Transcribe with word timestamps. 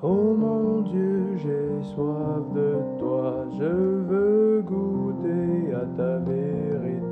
Oh 0.00 0.32
mon 0.32 0.82
Dieu, 0.82 1.36
j'ai 1.38 1.82
soif 1.92 2.54
de 2.54 2.78
toi, 3.00 3.44
je 3.58 3.64
veux 3.64 4.62
goûter 4.62 5.74
à 5.74 5.84
ta 5.96 6.18
vérité. 6.18 7.02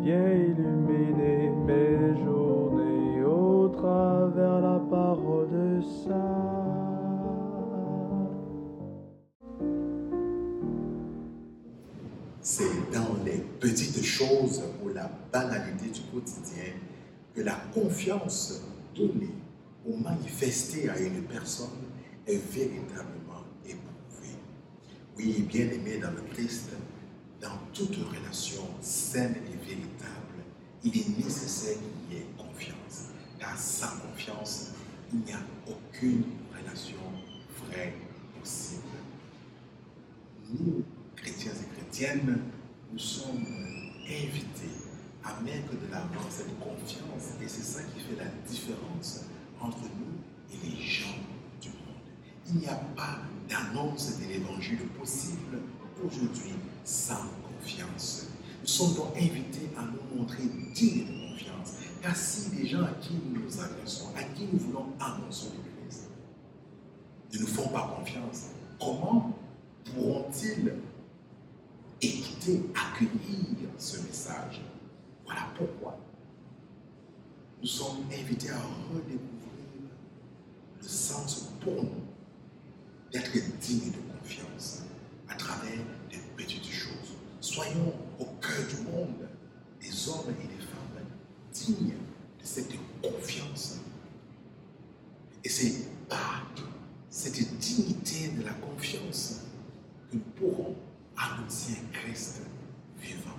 Viens 0.00 0.32
illuminer 0.32 1.50
mes 1.66 2.16
journées 2.24 3.24
au 3.24 3.68
travers 3.68 4.62
la 4.62 4.80
parole 4.88 5.50
de 5.50 5.82
ça. 5.82 6.16
C'est 12.40 12.90
dans 12.90 13.22
les 13.22 13.44
petites 13.60 14.02
choses 14.02 14.62
ou 14.82 14.88
la 14.88 15.10
banalité 15.30 15.90
du 15.90 16.00
quotidien 16.10 16.72
que 17.34 17.42
la 17.42 17.56
confiance 17.74 18.62
donnée 18.96 19.28
ou 19.86 19.96
manifestée 19.96 20.88
à 20.88 20.98
une 20.98 21.22
personne 21.24 21.68
est 22.26 22.42
véritablement 22.52 23.44
éprouvée. 23.64 24.36
Oui, 25.16 25.42
bien 25.48 25.68
aimé 25.70 25.98
dans 25.98 26.10
le 26.10 26.22
Christ, 26.32 26.70
dans 27.40 27.58
toute 27.72 27.96
relation 27.96 28.62
saine 28.80 29.36
et 29.46 29.66
véritable, 29.66 30.44
il 30.84 30.96
est 30.96 31.24
nécessaire 31.24 31.76
qu'il 31.76 32.16
y 32.16 32.20
ait 32.20 32.26
confiance. 32.36 33.08
Car 33.38 33.58
sans 33.58 33.98
confiance, 33.98 34.70
il 35.12 35.20
n'y 35.20 35.32
a 35.32 35.40
aucune 35.66 36.24
relation 36.56 36.96
vraie 37.66 37.94
possible. 38.40 38.82
Nous, 40.48 40.84
chrétiens 41.16 41.52
et 41.52 41.80
chrétiennes, 41.80 42.38
nous 42.92 42.98
sommes 42.98 43.44
invités 44.06 44.82
à 45.24 45.40
mettre 45.40 45.72
de 45.72 45.90
l'avant 45.90 46.28
cette 46.28 46.58
confiance 46.58 47.34
et 47.40 47.48
c'est 47.48 47.62
ça 47.62 47.80
qui 47.82 48.00
fait 48.00 48.16
la 48.16 48.30
différence 48.46 49.24
entre 49.62 49.78
nous 49.78 50.52
et 50.52 50.66
les 50.66 50.82
gens 50.82 51.16
du 51.60 51.68
monde. 51.68 52.02
Il 52.48 52.56
n'y 52.56 52.66
a 52.66 52.74
pas 52.96 53.18
d'annonce 53.48 54.18
de 54.18 54.24
l'évangile 54.26 54.86
possible 54.98 55.58
aujourd'hui 56.04 56.52
sans 56.84 57.24
confiance. 57.42 58.26
Nous 58.60 58.68
sommes 58.68 58.94
donc 58.94 59.16
invités 59.16 59.70
à 59.76 59.82
nous 59.82 60.18
montrer 60.18 60.42
dignes 60.74 61.06
de 61.06 61.30
confiance. 61.30 61.74
Car 62.02 62.16
si 62.16 62.54
les 62.56 62.66
gens 62.66 62.82
à 62.82 62.92
qui 63.00 63.14
nous 63.14 63.42
nous 63.42 63.60
adressons, 63.60 64.08
à 64.16 64.22
qui 64.22 64.46
nous 64.52 64.58
voulons 64.58 64.86
annoncer 64.98 65.48
le 65.54 65.86
Christ, 65.86 66.10
ne 67.32 67.38
nous 67.38 67.46
font 67.46 67.68
pas 67.68 67.94
confiance, 67.96 68.48
comment 68.80 69.36
pourront-ils 69.84 70.74
écouter, 72.00 72.62
accueillir 72.74 73.68
ce 73.78 74.00
message? 74.00 74.62
Voilà 75.24 75.42
pourquoi 75.56 75.98
nous 77.62 77.68
sommes 77.68 78.04
invités 78.12 78.50
à 78.50 78.58
redécouvrir 78.92 79.20
le 80.80 80.88
sens 80.88 81.52
pour 81.60 81.84
nous 81.84 82.02
d'être 83.12 83.32
dignes 83.60 83.92
de 83.92 84.18
confiance 84.18 84.82
à 85.28 85.36
travers 85.36 85.78
des 86.10 86.18
petites 86.36 86.66
choses. 86.66 87.14
Soyons 87.40 87.94
au 88.18 88.24
cœur 88.40 88.66
du 88.68 88.90
monde 88.90 89.28
des 89.80 90.08
hommes 90.08 90.34
et 90.40 90.48
des 90.48 90.62
femmes 90.64 91.06
dignes 91.52 91.94
de 92.40 92.44
cette 92.44 92.72
confiance. 93.00 93.78
Et 95.44 95.48
c'est 95.48 95.86
par 96.08 96.46
cette 97.10 97.58
dignité 97.58 98.28
de 98.28 98.42
la 98.42 98.54
confiance 98.54 99.42
que 100.10 100.16
nous 100.16 100.22
pourrons 100.34 100.74
annoncer 101.16 101.74
un 101.74 101.92
Christ 101.92 102.42
vivant 102.98 103.38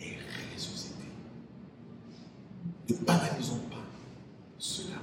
et 0.00 0.16
ressuscité. 0.54 1.09
Banalisons 3.00 3.60
pas 3.70 3.76
cela. 4.58 4.99